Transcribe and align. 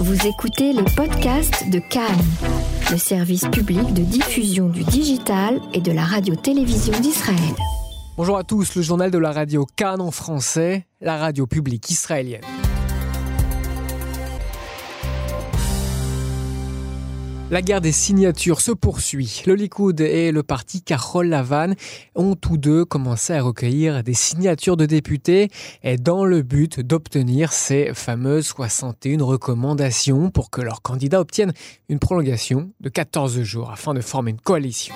Vous 0.00 0.26
écoutez 0.26 0.72
les 0.72 0.82
podcasts 0.96 1.68
de 1.68 1.78
Cannes, 1.78 2.24
le 2.90 2.96
service 2.96 3.46
public 3.48 3.92
de 3.92 4.00
diffusion 4.00 4.70
du 4.70 4.82
digital 4.82 5.60
et 5.74 5.82
de 5.82 5.92
la 5.92 6.04
radio-télévision 6.04 6.98
d'Israël. 7.00 7.36
Bonjour 8.16 8.38
à 8.38 8.42
tous, 8.42 8.76
le 8.76 8.80
journal 8.80 9.10
de 9.10 9.18
la 9.18 9.30
radio 9.30 9.66
Cannes 9.76 10.00
en 10.00 10.10
français, 10.10 10.86
la 11.02 11.18
radio 11.18 11.46
publique 11.46 11.90
israélienne. 11.90 12.40
La 17.50 17.62
guerre 17.62 17.80
des 17.80 17.90
signatures 17.90 18.60
se 18.60 18.70
poursuit. 18.70 19.42
Le 19.44 19.54
Likoud 19.54 20.00
et 20.00 20.30
le 20.30 20.44
parti 20.44 20.82
Carol 20.82 21.26
Lavan 21.26 21.74
ont 22.14 22.36
tous 22.36 22.58
deux 22.58 22.84
commencé 22.84 23.32
à 23.32 23.42
recueillir 23.42 24.04
des 24.04 24.14
signatures 24.14 24.76
de 24.76 24.86
députés 24.86 25.48
dans 25.98 26.24
le 26.24 26.42
but 26.42 26.78
d'obtenir 26.78 27.52
ces 27.52 27.90
fameuses 27.92 28.46
61 28.46 29.24
recommandations 29.24 30.30
pour 30.30 30.50
que 30.50 30.60
leurs 30.60 30.80
candidats 30.80 31.20
obtiennent 31.20 31.52
une 31.88 31.98
prolongation 31.98 32.70
de 32.78 32.88
14 32.88 33.42
jours 33.42 33.72
afin 33.72 33.94
de 33.94 34.00
former 34.00 34.30
une 34.30 34.40
coalition. 34.40 34.94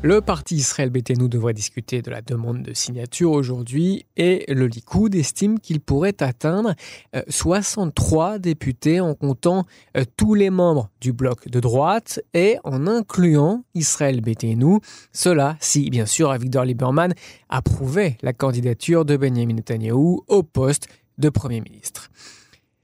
Le 0.00 0.20
parti 0.20 0.54
Israël 0.54 0.92
nous 1.18 1.26
devrait 1.26 1.54
discuter 1.54 2.02
de 2.02 2.10
la 2.12 2.22
demande 2.22 2.62
de 2.62 2.72
signature 2.72 3.32
aujourd'hui 3.32 4.06
et 4.16 4.44
le 4.46 4.68
Likoud 4.68 5.12
estime 5.16 5.58
qu'il 5.58 5.80
pourrait 5.80 6.22
atteindre 6.22 6.76
63 7.28 8.34
euh, 8.34 8.38
députés 8.38 9.00
en 9.00 9.16
comptant 9.16 9.64
euh, 9.96 10.04
tous 10.16 10.34
les 10.34 10.50
membres 10.50 10.88
du 11.00 11.12
bloc 11.12 11.48
de 11.48 11.58
droite 11.58 12.20
et 12.32 12.58
en 12.62 12.86
incluant 12.86 13.64
Israël 13.74 14.22
nous. 14.56 14.78
Cela 15.12 15.56
si, 15.58 15.90
bien 15.90 16.06
sûr, 16.06 16.30
Avigdor 16.30 16.64
Lieberman 16.64 17.12
approuvait 17.48 18.18
la 18.22 18.32
candidature 18.32 19.04
de 19.04 19.16
Benjamin 19.16 19.54
Netanyahu 19.54 20.20
au 20.28 20.42
poste 20.44 20.86
de 21.18 21.28
Premier 21.28 21.60
ministre. 21.60 22.08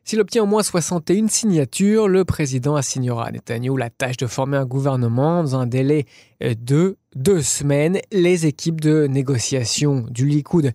S'il 0.07 0.21
obtient 0.21 0.43
au 0.43 0.47
moins 0.47 0.63
61 0.63 1.29
signatures, 1.29 2.09
le 2.09 2.27
président 2.27 2.77
assignera 2.77 3.27
à 3.27 3.31
Netanyahu 3.31 3.79
la 3.79 3.89
tâche 3.89 4.19
de 4.19 4.27
former 4.27 4.59
un 4.59 4.67
gouvernement 4.67 5.43
dans 5.43 5.57
un 5.57 5.67
délai 5.67 6.05
euh, 6.43 6.55
de 6.61 6.99
deux 7.17 7.41
semaines. 7.41 8.01
Les 8.13 8.45
équipes 8.45 8.83
de 8.83 9.07
négociation 9.07 10.05
du 10.11 10.27
Likoud, 10.27 10.67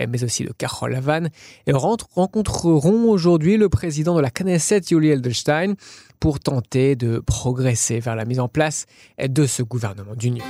euh, 0.00 0.06
mais 0.08 0.24
aussi 0.24 0.42
de 0.42 0.52
Karol 0.56 0.92
Lavan, 0.92 1.28
rencontreront 1.70 3.10
aujourd'hui 3.10 3.58
le 3.58 3.68
président 3.68 4.16
de 4.16 4.22
la 4.22 4.30
Knesset, 4.30 4.80
Yuli 4.90 5.10
Edelstein, 5.10 5.74
pour 6.18 6.40
tenter 6.40 6.96
de 6.96 7.18
progresser 7.18 8.00
vers 8.00 8.16
la 8.16 8.24
mise 8.24 8.40
en 8.40 8.48
place 8.48 8.86
de 9.22 9.44
ce 9.44 9.62
gouvernement 9.62 10.14
d'union. 10.16 10.44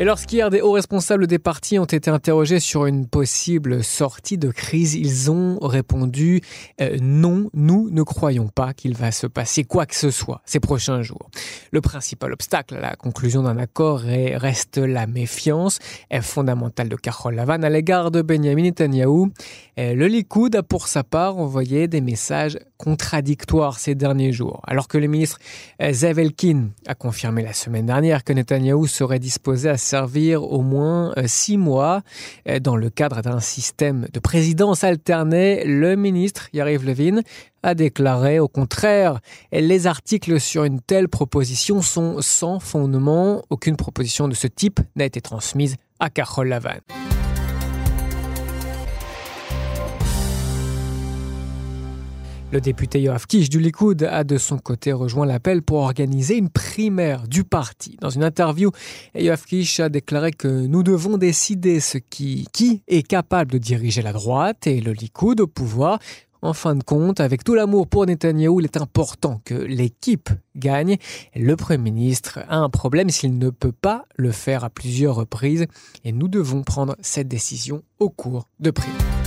Et 0.00 0.04
lorsqu'hier 0.04 0.48
des 0.48 0.60
hauts 0.60 0.70
responsables 0.70 1.26
des 1.26 1.40
partis 1.40 1.76
ont 1.80 1.84
été 1.84 2.08
interrogés 2.08 2.60
sur 2.60 2.86
une 2.86 3.08
possible 3.08 3.82
sortie 3.82 4.38
de 4.38 4.52
crise, 4.52 4.94
ils 4.94 5.28
ont 5.28 5.58
répondu 5.60 6.40
euh, 6.80 6.96
non, 7.02 7.50
nous 7.52 7.90
ne 7.90 8.04
croyons 8.04 8.46
pas 8.46 8.74
qu'il 8.74 8.94
va 8.94 9.10
se 9.10 9.26
passer 9.26 9.64
quoi 9.64 9.86
que 9.86 9.96
ce 9.96 10.12
soit 10.12 10.40
ces 10.44 10.60
prochains 10.60 11.02
jours. 11.02 11.30
Le 11.72 11.80
principal 11.80 12.32
obstacle 12.32 12.76
à 12.76 12.80
la 12.80 12.94
conclusion 12.94 13.42
d'un 13.42 13.58
accord 13.58 13.98
reste 13.98 14.78
la 14.78 15.08
méfiance 15.08 15.80
est 16.10 16.20
fondamentale 16.20 16.88
de 16.88 16.94
Carole 16.94 17.34
Lavan 17.34 17.64
à 17.64 17.68
l'égard 17.68 18.12
de 18.12 18.22
Benjamin 18.22 18.62
Netanyahu. 18.62 19.32
Le 19.76 20.06
Likoud 20.06 20.54
a 20.54 20.62
pour 20.62 20.86
sa 20.86 21.02
part 21.02 21.38
envoyé 21.38 21.88
des 21.88 22.00
messages 22.00 22.56
contradictoires 22.76 23.80
ces 23.80 23.96
derniers 23.96 24.32
jours. 24.32 24.62
Alors 24.68 24.86
que 24.86 24.98
le 24.98 25.08
ministre 25.08 25.40
Zevelkin 25.90 26.68
a 26.86 26.94
confirmé 26.94 27.42
la 27.42 27.52
semaine 27.52 27.86
dernière 27.86 28.22
que 28.22 28.32
Netanyahu 28.32 28.86
serait 28.86 29.18
disposé 29.18 29.68
à 29.68 29.76
servir 29.88 30.42
au 30.42 30.62
moins 30.62 31.12
euh, 31.16 31.24
six 31.26 31.56
mois 31.56 32.02
euh, 32.48 32.60
dans 32.60 32.76
le 32.76 32.90
cadre 32.90 33.22
d'un 33.22 33.40
système 33.40 34.06
de 34.12 34.20
présidence 34.20 34.84
alternée. 34.84 35.64
Le 35.64 35.96
ministre 35.96 36.48
Yariv 36.52 36.84
Levin 36.84 37.22
a 37.62 37.74
déclaré 37.74 38.38
au 38.38 38.48
contraire, 38.48 39.20
les 39.50 39.86
articles 39.86 40.38
sur 40.38 40.64
une 40.64 40.80
telle 40.80 41.08
proposition 41.08 41.82
sont 41.82 42.20
sans 42.20 42.60
fondement. 42.60 43.42
Aucune 43.50 43.76
proposition 43.76 44.28
de 44.28 44.34
ce 44.34 44.46
type 44.46 44.80
n'a 44.94 45.06
été 45.06 45.20
transmise 45.20 45.76
à 45.98 46.10
Carole 46.10 46.48
Lavan. 46.48 46.78
Le 52.50 52.62
député 52.62 53.02
Yoav 53.02 53.26
Kish 53.26 53.50
du 53.50 53.60
Likoud 53.60 54.02
a 54.04 54.24
de 54.24 54.38
son 54.38 54.56
côté 54.56 54.92
rejoint 54.92 55.26
l'appel 55.26 55.60
pour 55.60 55.80
organiser 55.80 56.38
une 56.38 56.48
primaire 56.48 57.28
du 57.28 57.44
parti. 57.44 57.98
Dans 58.00 58.08
une 58.08 58.24
interview, 58.24 58.70
Yoav 59.14 59.44
Kish 59.44 59.80
a 59.80 59.90
déclaré 59.90 60.30
que 60.32 60.48
nous 60.48 60.82
devons 60.82 61.18
décider 61.18 61.78
ce 61.80 61.98
qui, 61.98 62.48
qui 62.54 62.82
est 62.88 63.06
capable 63.06 63.52
de 63.52 63.58
diriger 63.58 64.00
la 64.00 64.14
droite 64.14 64.66
et 64.66 64.80
le 64.80 64.92
Likoud 64.92 65.40
au 65.40 65.46
pouvoir. 65.46 65.98
En 66.40 66.54
fin 66.54 66.74
de 66.74 66.82
compte, 66.82 67.20
avec 67.20 67.44
tout 67.44 67.54
l'amour 67.54 67.86
pour 67.86 68.06
Netanyahou, 68.06 68.60
il 68.60 68.64
est 68.64 68.78
important 68.78 69.42
que 69.44 69.54
l'équipe 69.54 70.30
gagne. 70.56 70.96
Le 71.36 71.54
Premier 71.54 71.90
ministre 71.90 72.38
a 72.48 72.56
un 72.56 72.70
problème 72.70 73.10
s'il 73.10 73.36
ne 73.36 73.50
peut 73.50 73.72
pas 73.72 74.06
le 74.16 74.32
faire 74.32 74.64
à 74.64 74.70
plusieurs 74.70 75.16
reprises 75.16 75.66
et 76.04 76.12
nous 76.12 76.28
devons 76.28 76.62
prendre 76.62 76.96
cette 77.02 77.28
décision 77.28 77.82
au 77.98 78.08
cours 78.08 78.48
de 78.58 78.70
primaire. 78.70 79.17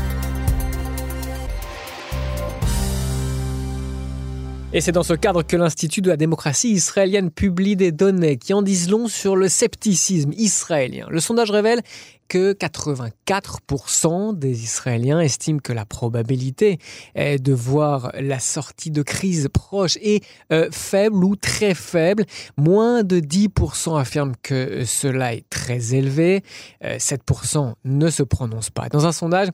Et 4.73 4.79
c'est 4.79 4.93
dans 4.93 5.03
ce 5.03 5.13
cadre 5.13 5.43
que 5.43 5.57
l'Institut 5.57 6.01
de 6.01 6.07
la 6.07 6.15
démocratie 6.15 6.71
israélienne 6.71 7.29
publie 7.29 7.75
des 7.75 7.91
données 7.91 8.37
qui 8.37 8.53
en 8.53 8.61
disent 8.61 8.89
long 8.89 9.09
sur 9.09 9.35
le 9.35 9.49
scepticisme 9.49 10.31
israélien. 10.37 11.07
Le 11.09 11.19
sondage 11.19 11.51
révèle 11.51 11.81
que 12.31 12.53
84% 12.53 14.39
des 14.39 14.63
Israéliens 14.63 15.19
estiment 15.19 15.59
que 15.59 15.73
la 15.73 15.85
probabilité 15.85 16.79
de 17.17 17.51
voir 17.51 18.13
la 18.17 18.39
sortie 18.39 18.89
de 18.89 19.01
crise 19.01 19.49
proche 19.51 19.97
est 19.97 20.23
euh, 20.53 20.69
faible 20.71 21.25
ou 21.25 21.35
très 21.35 21.73
faible. 21.73 22.25
Moins 22.55 23.03
de 23.03 23.19
10% 23.19 23.99
affirment 23.99 24.35
que 24.41 24.85
cela 24.85 25.33
est 25.33 25.43
très 25.49 25.93
élevé. 25.93 26.41
7% 26.81 27.57
euh, 27.57 27.73
ne 27.83 28.09
se 28.09 28.23
prononcent 28.23 28.69
pas. 28.69 28.87
Dans 28.87 29.05
un 29.05 29.11
sondage, 29.11 29.49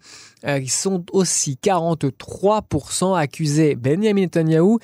euh, 0.46 0.60
ils 0.60 0.70
sont 0.70 1.04
aussi 1.14 1.58
43% 1.60 3.18
accusés 3.18 3.74
Benjamin 3.74 4.22
Netanyahu 4.22 4.78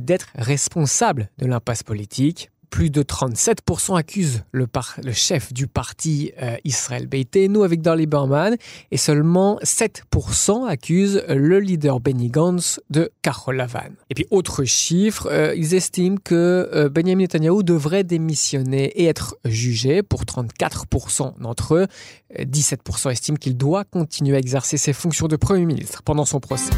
d'être 0.00 0.26
responsable 0.34 1.30
de 1.38 1.46
l'impasse 1.46 1.84
politique 1.84 2.50
plus 2.70 2.90
de 2.90 3.02
37% 3.02 3.96
accusent 3.96 4.44
le, 4.52 4.66
chef 5.12 5.52
du 5.52 5.66
parti 5.66 6.32
euh, 6.40 6.56
Israël 6.64 7.08
nous 7.48 7.62
avec 7.62 7.82
Darly 7.82 8.06
Berman 8.06 8.56
et 8.90 8.96
seulement 8.96 9.58
7% 9.62 10.66
accusent 10.68 11.22
le 11.28 11.60
leader 11.60 12.00
Benny 12.00 12.28
Gantz 12.28 12.80
de 12.90 13.10
Carol 13.22 13.56
Lavan. 13.56 13.90
Et 14.10 14.14
puis 14.14 14.26
autre 14.30 14.64
chiffre, 14.64 15.28
euh, 15.30 15.54
ils 15.56 15.74
estiment 15.74 16.16
que 16.22 16.68
euh, 16.72 16.88
Benjamin 16.88 17.22
Netanyahu 17.22 17.62
devrait 17.62 18.04
démissionner 18.04 18.86
et 19.00 19.06
être 19.06 19.36
jugé 19.44 20.02
pour 20.02 20.24
34% 20.24 21.40
d'entre 21.40 21.74
eux. 21.74 21.86
17% 22.38 23.10
estiment 23.10 23.36
qu'il 23.36 23.56
doit 23.56 23.84
continuer 23.84 24.36
à 24.36 24.38
exercer 24.38 24.76
ses 24.76 24.92
fonctions 24.92 25.28
de 25.28 25.36
Premier 25.36 25.66
ministre 25.66 26.02
pendant 26.02 26.24
son 26.24 26.40
procès. 26.40 26.72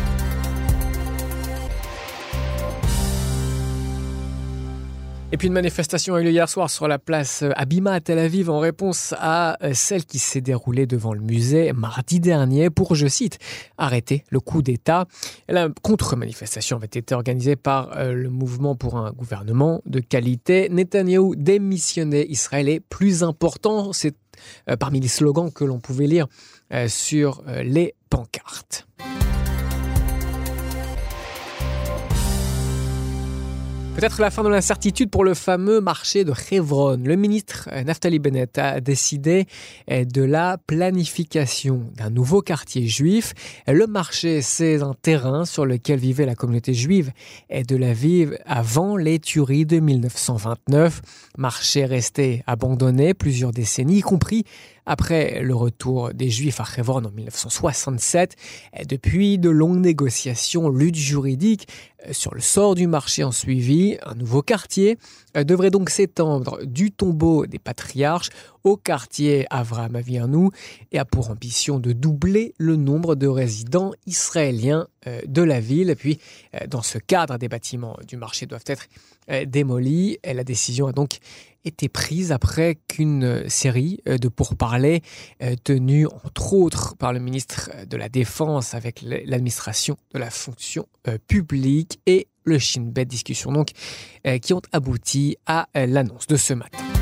Et 5.33 5.37
puis 5.37 5.47
une 5.47 5.55
manifestation 5.55 6.17
a 6.17 6.21
eu 6.21 6.25
lieu 6.25 6.33
hier 6.33 6.49
soir 6.49 6.69
sur 6.69 6.89
la 6.89 6.99
place 6.99 7.43
euh, 7.43 7.53
Abima 7.55 7.93
à 7.93 8.01
Tel 8.01 8.19
Aviv 8.19 8.51
en 8.51 8.59
réponse 8.59 9.15
à 9.17 9.57
euh, 9.63 9.75
celle 9.75 10.05
qui 10.05 10.19
s'est 10.19 10.41
déroulée 10.41 10.87
devant 10.87 11.15
le 11.15 11.21
musée 11.21 11.73
mardi 11.73 12.19
dernier 12.19 12.69
pour, 12.69 12.97
je 12.97 13.07
cite, 13.07 13.39
arrêter 13.79 14.25
le 14.31 14.41
coup 14.41 14.61
d'État. 14.61 15.07
La 15.49 15.69
contre-manifestation 15.83 16.79
avait 16.79 16.87
été 16.87 17.15
organisée 17.15 17.55
par 17.55 17.97
euh, 17.97 18.13
le 18.13 18.29
mouvement 18.29 18.75
pour 18.75 18.97
un 18.97 19.13
gouvernement 19.13 19.83
de 19.87 20.01
qualité. 20.01 20.69
Netanyahou 20.69 21.37
démissionné, 21.37 22.29
Israël 22.29 22.69
est 22.69 22.81
plus 22.81 23.23
important. 23.23 23.93
C'est 23.93 24.17
parmi 24.81 25.01
les 25.01 25.09
slogans 25.09 25.53
que 25.53 25.65
l'on 25.65 25.81
pouvait 25.81 26.07
lire 26.07 26.27
sur 26.87 27.43
les 27.63 27.95
pancartes. 28.09 28.87
Peut-être 34.01 34.23
la 34.23 34.31
fin 34.31 34.43
de 34.43 34.49
l'incertitude 34.49 35.11
pour 35.11 35.25
le 35.25 35.35
fameux 35.35 35.83
marché 35.83 36.25
de 36.25 36.33
Hebron. 36.51 37.03
Le 37.05 37.17
ministre 37.17 37.69
euh, 37.71 37.85
Naftali 37.85 38.19
Bennett 38.19 38.57
a 38.57 38.81
décidé 38.81 39.45
euh, 39.91 40.07
de 40.07 40.23
la 40.23 40.57
planification 40.57 41.85
d'un 41.99 42.09
nouveau 42.09 42.41
quartier 42.41 42.87
juif. 42.87 43.35
Le 43.69 43.87
marché, 43.87 44.41
c'est 44.41 44.81
un 44.81 44.95
terrain 44.95 45.45
sur 45.45 45.67
lequel 45.67 45.99
vivait 45.99 46.25
la 46.25 46.35
communauté 46.35 46.73
juive 46.73 47.13
de 47.51 47.77
la 47.77 47.93
ville 47.93 48.39
avant 48.47 48.97
les 48.97 49.19
tueries 49.19 49.67
de 49.67 49.81
1929. 49.81 51.03
Marché 51.37 51.85
resté 51.85 52.43
abandonné 52.47 53.13
plusieurs 53.13 53.51
décennies, 53.51 53.99
y 53.99 54.01
compris 54.01 54.47
après 54.87 55.41
le 55.43 55.55
retour 55.55 56.13
des 56.15 56.31
Juifs 56.31 56.61
à 56.61 56.67
Hebron 56.77 57.05
en 57.05 57.11
1967. 57.11 58.37
Depuis, 58.89 59.39
de 59.39 59.51
longues 59.51 59.81
négociations, 59.81 60.69
luttes 60.69 60.97
juridiques 60.97 61.67
euh, 62.07 62.13
sur 62.13 62.35
le 62.35 62.41
sort 62.41 62.75
du 62.75 62.87
marché 62.87 63.25
en 63.25 63.33
suivi. 63.33 63.99
Un 64.05 64.15
nouveau 64.15 64.43
quartier 64.43 64.99
euh, 65.37 65.45
devrait 65.45 65.71
donc 65.71 65.91
s'étendre 65.91 66.59
du 66.65 66.91
tombeau 66.91 67.47
des 67.47 67.59
patriarches 67.59 68.31
au 68.65 68.77
quartier 68.77 69.47
Avraham 69.51 69.97
Aviernou 69.97 70.51
et 70.93 70.99
a 70.99 71.05
pour 71.05 71.31
ambition 71.31 71.79
de 71.79 71.93
doubler 71.93 72.55
le 72.59 72.77
nombre 72.77 73.15
de 73.15 73.27
résidents 73.27 73.93
israéliens 74.07 74.87
euh, 75.07 75.21
de 75.27 75.43
la 75.43 75.61
ville. 75.61 75.95
Puis, 75.99 76.19
dans 76.69 76.83
ce 76.83 76.99
cadre, 76.99 77.39
des 77.39 77.49
bâtiments 77.49 77.97
du 78.07 78.17
marché 78.17 78.47
doivent 78.47 78.65
être 78.67 78.87
démolis. 79.47 80.19
La 80.25 80.45
décision 80.45 80.89
a 80.89 80.93
donc 80.93 81.19
été 81.65 81.89
prise 81.89 82.33
après 82.33 82.79
qu'une 82.89 83.49
série 83.49 84.01
de 84.07 84.29
pourparlers 84.29 85.03
tenus 85.65 86.09
entre 86.25 86.55
autres 86.55 86.97
par 86.97 87.13
le 87.13 87.21
ministre 87.21 87.71
de 87.87 87.97
la 87.97 88.09
Défense 88.09 88.75
avec 88.75 89.03
l'administration 89.03 89.97
de 90.15 90.19
la 90.19 90.31
fonction 90.31 90.87
publique 91.27 92.01
et 92.07 92.29
le 92.45 92.59
Shin 92.59 92.83
Bet 92.83 93.05
discussion 93.05 93.53
donc 93.53 93.71
qui 94.43 94.53
ont 94.55 94.63
abouti 94.73 95.37
à 95.47 95.69
l'annonce 95.75 96.27
de 96.27 96.37
ce 96.37 96.55
matin. 96.55 97.00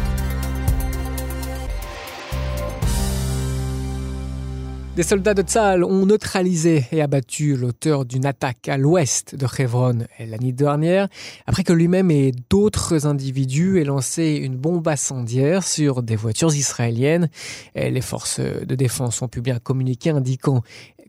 Des 4.99 5.05
soldats 5.05 5.33
de 5.33 5.43
Tzal 5.43 5.85
ont 5.85 6.07
neutralisé 6.07 6.85
et 6.91 7.01
abattu 7.03 7.57
l'auteur 7.57 8.05
d'une 8.05 8.27
attaque 8.27 8.69
à 8.69 8.77
l'ouest 8.77 9.37
de 9.37 9.47
Hebron 9.57 10.01
l'année 10.19 10.51
dernière, 10.51 11.07
après 11.47 11.63
que 11.63 11.73
lui-même 11.73 12.11
et 12.11 12.33
d'autres 12.51 13.07
individus 13.07 13.81
aient 13.81 13.85
lancé 13.85 14.41
une 14.43 14.57
bombe 14.57 14.89
incendiaire 14.89 15.63
sur 15.63 16.03
des 16.03 16.17
voitures 16.17 16.53
israéliennes. 16.53 17.31
Les 17.77 18.01
forces 18.01 18.41
de 18.41 18.75
défense 18.75 19.23
ont 19.23 19.29
publié 19.29 19.55
un 19.55 19.61
communiqué 19.61 20.11
indiquant 20.11 20.63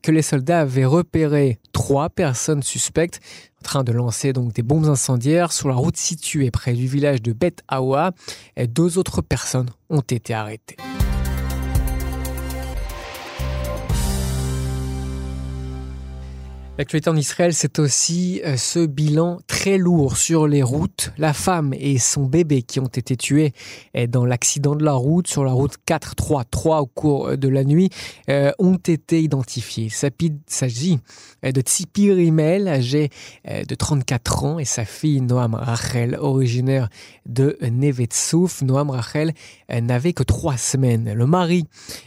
que 0.04 0.12
les 0.12 0.22
soldats 0.22 0.60
avaient 0.60 0.86
repéré 0.86 1.58
trois 1.72 2.10
personnes 2.10 2.62
suspectes 2.62 3.20
en 3.60 3.64
train 3.64 3.84
de 3.84 3.92
lancer 3.92 4.34
donc 4.34 4.54
des 4.54 4.62
bombes 4.62 4.86
incendiaires 4.86 5.52
sur 5.52 5.68
la 5.68 5.74
route 5.74 5.98
située 5.98 6.52
près 6.52 6.74
du 6.74 6.86
village 6.86 7.24
de 7.24 7.34
Bet 7.34 7.56
Awa. 7.68 8.12
Deux 8.68 9.00
autres 9.00 9.24
personnes 9.24 9.72
ont 9.90 10.02
été 10.02 10.36
arrêtées. 10.36 10.78
L'actualité 16.80 17.10
en 17.10 17.18
Israël, 17.18 17.54
c'est 17.54 17.78
aussi 17.78 18.40
euh, 18.46 18.56
ce 18.56 18.86
bilan 18.86 19.42
très 19.48 19.78
lourd 19.78 20.16
sur 20.16 20.48
les 20.48 20.64
routes. 20.64 21.12
La 21.18 21.34
femme 21.34 21.74
et 21.74 21.98
son 21.98 22.24
bébé 22.24 22.62
qui 22.62 22.80
ont 22.80 22.88
été 22.88 23.18
tués 23.18 23.52
euh, 23.98 24.08
dans 24.08 24.26
l'accident 24.26 24.78
de 24.78 24.86
la 24.86 24.94
route 24.94 25.28
sur 25.28 25.44
la 25.44 25.52
route 25.52 25.74
433 25.86 26.80
au 26.80 26.86
cours 26.86 27.28
euh, 27.28 27.36
de 27.36 27.50
la 27.50 27.66
nuit 27.66 27.90
ont 28.60 28.78
été 28.78 29.22
identifiés. 29.22 29.90
Il 29.92 30.40
s'agit 30.48 31.00
de 31.44 31.62
Tzipi 31.62 32.14
Rimel, 32.14 32.68
âgé 32.68 33.10
de 33.46 33.76
34 33.76 34.44
ans, 34.46 34.60
et 34.60 34.66
sa 34.66 34.86
fille 34.86 35.20
Noam 35.22 35.56
Rachel, 35.56 36.16
originaire 36.16 36.90
de 37.26 37.58
Nevetsouf. 37.62 38.62
Noam 38.62 38.92
Rachel 38.92 39.34
n'avait 39.70 40.14
que 40.14 40.22
trois 40.22 40.58
semaines. 40.58 41.12
Le 41.12 41.26
mari 41.26 41.66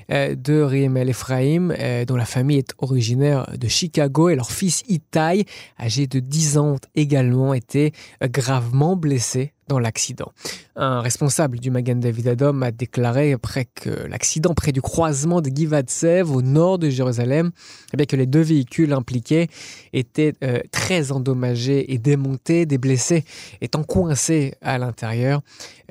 de 0.08 0.62
Rimel 0.62 1.08
Ephraim, 1.08 1.74
dont 2.06 2.16
la 2.16 2.24
famille 2.24 2.58
est 2.58 2.72
originaire 2.78 3.50
de 3.58 3.66
Chicago, 3.66 4.28
et 4.28 4.36
leur 4.36 4.52
fille 4.52 4.61
fils 4.62 4.84
Itai, 4.88 5.44
âgé 5.76 6.06
de 6.06 6.20
10 6.20 6.58
ans, 6.58 6.76
également 6.94 7.52
été 7.52 7.92
gravement 8.22 8.94
blessé 8.94 9.54
dans 9.66 9.80
l'accident. 9.80 10.30
Un 10.76 11.00
responsable 11.00 11.58
du 11.58 11.72
Magan 11.72 11.96
David 11.96 12.28
Adom 12.28 12.62
a 12.62 12.70
déclaré 12.70 13.32
après 13.32 13.64
que 13.64 13.90
l'accident 14.06 14.54
près 14.54 14.70
du 14.70 14.80
croisement 14.80 15.40
de 15.40 15.50
Givatsev 15.52 16.30
au 16.30 16.42
nord 16.42 16.78
de 16.78 16.90
Jérusalem, 16.90 17.50
eh 17.92 17.96
bien 17.96 18.06
que 18.06 18.14
les 18.14 18.26
deux 18.26 18.40
véhicules 18.40 18.92
impliqués 18.92 19.48
étaient 19.92 20.34
euh, 20.44 20.60
très 20.70 21.10
endommagés 21.10 21.92
et 21.92 21.98
démontés, 21.98 22.64
des 22.64 22.78
blessés 22.78 23.24
étant 23.60 23.82
coincés 23.82 24.54
à 24.62 24.78
l'intérieur. 24.78 25.40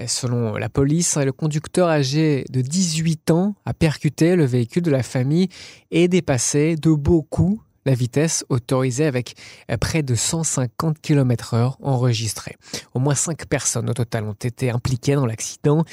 Selon 0.07 0.55
la 0.55 0.69
police, 0.69 1.17
le 1.17 1.33
conducteur 1.33 1.89
âgé 1.89 2.45
de 2.49 2.61
18 2.61 3.31
ans 3.31 3.55
a 3.65 3.73
percuté 3.73 4.37
le 4.37 4.45
véhicule 4.45 4.83
de 4.83 4.91
la 4.91 5.03
famille 5.03 5.49
et 5.91 6.07
dépassé 6.07 6.77
de 6.77 6.91
beaucoup 6.91 7.61
la 7.85 7.93
vitesse 7.93 8.45
autorisée 8.49 9.05
avec 9.05 9.35
euh, 9.69 9.77
près 9.77 10.03
de 10.03 10.15
150 10.15 10.99
km 11.01 11.53
heure 11.53 11.77
enregistrée. 11.81 12.55
Au 12.93 12.99
moins 12.99 13.15
5 13.15 13.45
personnes 13.45 13.89
au 13.89 13.93
total 13.93 14.25
ont 14.25 14.33
été 14.33 14.69
impliquées 14.69 15.15
dans 15.15 15.25
l'accident. 15.25 15.83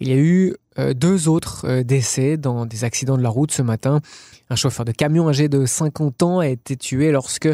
Il 0.00 0.08
y 0.08 0.12
a 0.12 0.16
eu 0.16 0.54
euh, 0.78 0.94
deux 0.94 1.28
autres 1.28 1.66
euh, 1.66 1.82
décès 1.82 2.36
dans 2.36 2.66
des 2.66 2.84
accidents 2.84 3.16
de 3.16 3.22
la 3.22 3.28
route 3.28 3.50
ce 3.50 3.62
matin. 3.62 4.00
Un 4.50 4.56
chauffeur 4.56 4.84
de 4.84 4.92
camion 4.92 5.28
âgé 5.28 5.48
de 5.48 5.66
50 5.66 6.22
ans 6.22 6.38
a 6.38 6.48
été 6.48 6.76
tué 6.76 7.12
lorsque 7.12 7.50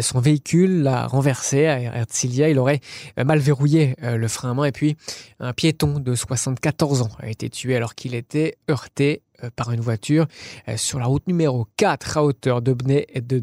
son 0.00 0.18
véhicule 0.18 0.82
l'a 0.82 1.06
renversé 1.06 1.66
à 1.66 1.78
Herzliya. 1.78 2.48
Il 2.48 2.58
aurait 2.58 2.80
mal 3.16 3.38
verrouillé 3.38 3.94
le 4.02 4.26
frein 4.26 4.50
à 4.50 4.54
main. 4.54 4.64
Et 4.64 4.72
puis, 4.72 4.96
un 5.38 5.52
piéton 5.52 6.00
de 6.00 6.14
74 6.16 7.02
ans 7.02 7.10
a 7.20 7.28
été 7.28 7.48
tué 7.48 7.76
alors 7.76 7.94
qu'il 7.94 8.12
était 8.12 8.56
heurté 8.68 9.22
par 9.54 9.72
une 9.72 9.80
voiture 9.80 10.26
euh, 10.68 10.76
sur 10.76 10.98
la 10.98 11.06
route 11.06 11.26
numéro 11.26 11.66
4 11.76 12.18
à 12.18 12.24
hauteur 12.24 12.62
de 12.62 12.72
Bnei, 12.72 13.06
de. 13.20 13.42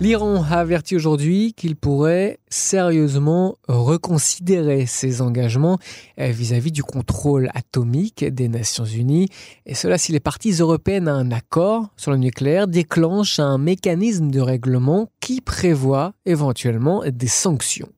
L'Iran 0.00 0.42
a 0.42 0.56
averti 0.56 0.96
aujourd'hui 0.96 1.52
qu'il 1.52 1.76
pourrait 1.76 2.39
sérieusement 2.50 3.56
reconsidérer 3.68 4.86
ses 4.86 5.22
engagements 5.22 5.78
euh, 6.18 6.26
vis-à-vis 6.30 6.72
du 6.72 6.82
contrôle 6.82 7.48
atomique 7.54 8.24
des 8.24 8.48
Nations 8.48 8.84
Unies. 8.84 9.28
Et 9.66 9.74
cela 9.74 9.98
si 9.98 10.12
les 10.12 10.20
parties 10.20 10.52
européennes 10.52 11.08
à 11.08 11.14
un 11.14 11.30
accord 11.30 11.86
sur 11.96 12.10
le 12.10 12.16
nucléaire 12.16 12.66
déclenchent 12.66 13.38
un 13.38 13.56
mécanisme 13.56 14.30
de 14.30 14.40
règlement 14.40 15.08
qui 15.20 15.40
prévoit 15.40 16.12
éventuellement 16.26 17.02
des 17.06 17.28
sanctions. 17.28 17.88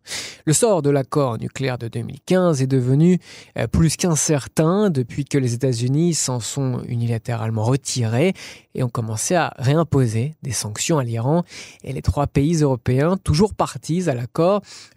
Le 0.45 0.53
sort 0.53 0.83
de 0.83 0.91
l'accord 0.91 1.39
nucléaire 1.39 1.79
de 1.79 1.89
2015 1.89 2.63
est 2.63 2.67
devenu 2.67 3.19
euh, 3.57 3.67
plus 3.67 3.97
qu'incertain 3.97 4.91
depuis 4.91 5.25
que 5.25 5.39
les 5.39 5.55
États-Unis 5.55 6.15
s'en 6.15 6.41
sont 6.41 6.83
unilatéralement 6.89 7.65
retirés 7.65 8.35
et 8.75 8.83
ont 8.83 8.89
commencé 8.89 9.35
à 9.35 9.55
réimposer 9.59 10.35
des 10.43 10.53
sanctions 10.53 10.99
à 10.99 11.05
l'Iran. 11.05 11.45
Et 11.85 11.93
les 11.93 12.03
trois 12.03 12.27
pays 12.27 12.57
européens, 12.63 13.17
toujours 13.17 13.55
partis 13.55 14.09
à 14.09 14.15
l'accord, 14.15 14.42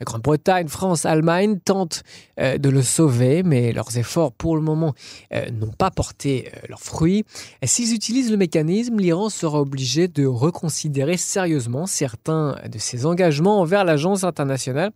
Grande-Bretagne, 0.02 0.68
France, 0.68 1.06
Allemagne, 1.06 1.60
tentent 1.64 2.04
euh, 2.40 2.58
de 2.58 2.70
le 2.70 2.82
sauver, 2.82 3.44
mais 3.44 3.72
leurs 3.72 3.98
efforts 3.98 4.32
pour 4.32 4.56
le 4.56 4.62
moment 4.62 4.94
euh, 5.34 5.50
n'ont 5.52 5.72
pas 5.72 5.92
porté 5.92 6.52
leurs 6.70 6.82
fruits. 6.82 7.24
S'ils 7.64 7.94
utilisent 7.94 8.32
le 8.32 8.38
mécanisme, 8.38 8.98
l'Iran 9.00 9.30
sera 9.30 9.62
obligé 9.62 10.08
de 10.08 10.26
reconsidérer 10.26 11.18
sérieusement 11.18 11.86
certains 11.86 12.58
de 12.72 12.78
ses 12.80 13.06
engagements 13.06 13.62
envers 13.62 13.84
l'Agence 13.86 14.24
internationale 14.24 14.92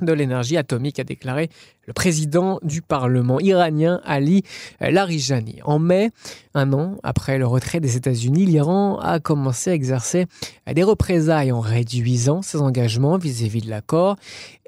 de 0.00 0.12
l'énergie 0.12 0.56
atomique, 0.56 0.98
a 0.98 1.04
déclaré 1.04 1.48
le 1.86 1.92
président 1.92 2.58
du 2.62 2.82
Parlement 2.82 3.40
iranien 3.40 4.00
Ali 4.04 4.42
Larijani. 4.80 5.60
En 5.64 5.78
mai, 5.78 6.10
un 6.54 6.72
an 6.72 6.96
après 7.02 7.38
le 7.38 7.46
retrait 7.46 7.80
des 7.80 7.96
États-Unis, 7.96 8.46
l'Iran 8.46 8.98
a 8.98 9.20
commencé 9.20 9.70
à 9.70 9.74
exercer 9.74 10.26
des 10.72 10.82
représailles 10.82 11.52
en 11.52 11.60
réduisant 11.60 12.42
ses 12.42 12.58
engagements 12.58 13.18
vis-à-vis 13.18 13.60
de 13.60 13.70
l'accord. 13.70 14.16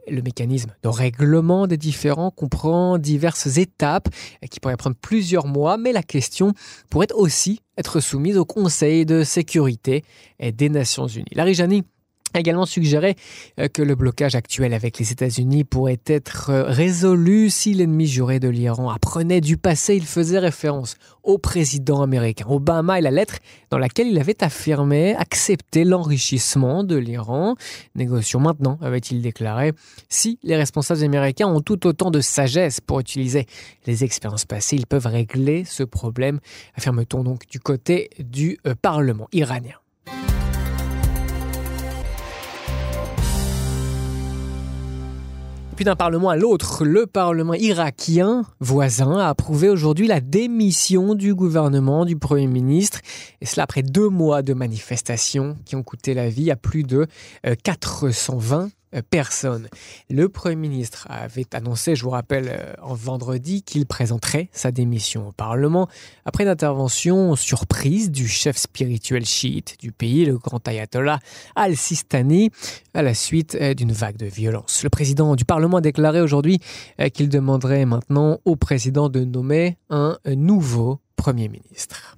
Le 0.09 0.23
mécanisme 0.23 0.71
de 0.85 0.88
règlement 0.88 1.66
des 1.66 1.76
différends 1.76 2.30
comprend 2.30 2.97
diverses 2.97 3.56
étapes 3.56 4.09
qui 4.50 4.61
pourraient 4.61 4.76
prendre 4.76 4.95
plusieurs 4.95 5.49
mois, 5.49 5.78
mais 5.78 5.90
la 5.90 6.04
question 6.04 6.52
pourrait 6.90 7.12
aussi 7.12 7.61
être 7.76 7.99
soumise 7.99 8.38
au 8.38 8.45
Conseil 8.45 9.04
de 9.04 9.25
sécurité 9.25 10.04
des 10.40 10.68
Nations 10.68 11.09
Unies. 11.09 11.26
Larijani 11.33 11.83
a 12.37 12.40
également 12.40 12.66
suggéré 12.66 13.16
euh, 13.59 13.69
que 13.69 13.83
le 13.83 13.95
blocage 13.95 14.35
actuel 14.35 14.75
avec 14.75 14.99
les 14.99 15.12
États-Unis 15.12 15.64
pourrait 15.64 16.00
être 16.07 16.50
euh, 16.50 16.64
résolu 16.64 17.50
si 17.50 17.75
l'ennemi 17.75 18.07
juré 18.07 18.40
de 18.40 18.49
l'Iran 18.49 18.90
apprenait 18.90 19.40
du 19.40 19.57
passé. 19.57 19.97
Il 19.97 20.07
faisait 20.07 20.38
référence 20.38 20.97
au 21.23 21.38
président 21.38 22.02
américain 22.02 22.47
Obama 22.49 22.99
et 22.99 23.02
la 23.02 23.11
lettre 23.11 23.38
dans 23.71 23.78
laquelle 23.78 24.07
il 24.09 24.19
avait 24.19 24.43
affirmé 24.43 25.14
accepter 25.16 25.85
l'enrichissement 25.85 26.85
de 26.85 26.97
l'Iran. 26.97 27.57
Négocions 27.95 28.40
maintenant, 28.40 28.78
avait-il 28.81 29.23
déclaré, 29.23 29.73
si 30.09 30.38
les 30.43 30.57
responsables 30.57 31.02
américains 31.02 31.49
ont 31.49 31.61
tout 31.61 31.87
autant 31.87 32.11
de 32.11 32.21
sagesse 32.21 32.81
pour 32.81 33.00
utiliser 33.00 33.47
les 33.87 34.05
expériences 34.05 34.45
passées, 34.45 34.76
ils 34.76 34.87
peuvent 34.87 35.07
régler 35.07 35.64
ce 35.64 35.83
problème, 35.83 36.40
affirme-t-on 36.76 37.25
donc 37.25 37.47
du 37.49 37.61
côté 37.61 38.11
du 38.19 38.59
euh, 38.66 38.75
Parlement 38.81 39.28
iranien. 39.33 39.76
Puis 45.76 45.85
d'un 45.85 45.95
parlement 45.95 46.30
à 46.30 46.37
l'autre, 46.37 46.87
le 46.87 47.06
parlement 47.06 47.52
irakien 47.52 48.47
voisin 48.61 49.18
a 49.18 49.28
approuvé 49.28 49.68
aujourd'hui 49.68 50.06
la 50.06 50.21
démission 50.21 51.14
du 51.14 51.35
gouvernement 51.35 52.06
du 52.06 52.16
Premier 52.16 52.47
ministre, 52.47 53.00
et 53.42 53.47
cela 53.47 53.64
après 53.64 53.83
deux 53.83 54.09
mois 54.09 54.40
de 54.40 54.54
manifestations 54.54 55.54
qui 55.66 55.76
ont 55.76 55.83
coûté 55.83 56.14
la 56.14 56.30
vie 56.30 56.50
à 56.50 56.56
plus 56.56 56.83
de 56.83 57.06
420 57.62 58.71
euh, 58.97 59.03
personne. 59.09 59.69
Le 60.11 60.29
Premier 60.29 60.57
ministre 60.57 61.07
avait 61.11 61.55
annoncé, 61.55 61.97
je 61.97 62.03
vous 62.03 62.11
rappelle, 62.11 62.75
en 62.83 62.95
vendredi 62.95 63.62
qu'il 63.62 63.87
présenterait 63.87 64.49
sa 64.53 64.71
démission 64.71 65.29
au 65.29 65.33
Parlement 65.33 65.88
après 66.25 66.45
une 66.45 66.50
intervention 66.50 67.37
surprise 67.37 68.11
du 68.11 68.29
chef 68.29 68.57
spirituel 68.57 69.25
chiite 69.25 69.76
du 69.81 69.93
pays, 69.93 70.25
le 70.25 70.38
grand 70.38 70.67
ayatollah 70.67 71.19
al-Sistani, 71.55 72.50
à 72.95 73.03
la 73.03 73.15
suite 73.15 73.57
d'une 73.57 73.93
vague 73.93 74.17
de 74.17 74.26
violence. 74.26 74.83
Le 74.83 74.91
président 74.91 75.37
du 75.37 75.45
Parlement 75.45 75.79
a 75.79 75.81
déclaré 75.81 76.21
aujourd'hui 76.21 76.61
qu'il 77.15 77.29
demanderait 77.29 77.85
maintenant 77.85 78.38
au 78.45 78.57
président 78.57 79.09
de 79.09 79.25
nommer 79.25 79.76
un 79.91 80.19
nouveau 80.26 81.00
Premier 81.17 81.49
ministre. 81.49 82.17